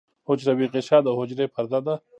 حجروی 0.27 0.67
غشا 0.73 0.97
د 1.03 1.07
حجرې 1.17 1.45
پرده 1.53 1.79
ده 1.85 1.95